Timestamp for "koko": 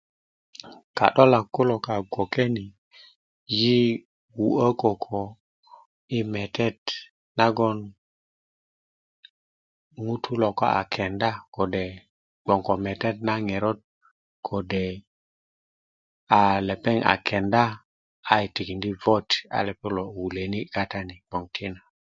4.81-5.19